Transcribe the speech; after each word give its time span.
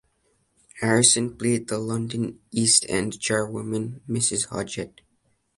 Harrison 0.79 1.37
played 1.37 1.67
the 1.67 1.77
London 1.77 2.39
East 2.49 2.87
End 2.89 3.19
charwoman 3.19 3.99
Mrs 4.09 4.47
Huggett. 4.47 5.01